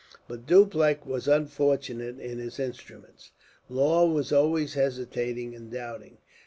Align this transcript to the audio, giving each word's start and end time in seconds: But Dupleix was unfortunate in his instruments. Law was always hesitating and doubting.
But 0.27 0.47
Dupleix 0.47 1.05
was 1.05 1.27
unfortunate 1.27 2.19
in 2.19 2.39
his 2.39 2.59
instruments. 2.59 3.33
Law 3.69 4.07
was 4.11 4.31
always 4.33 4.73
hesitating 4.73 5.53
and 5.53 5.71
doubting. 5.71 6.17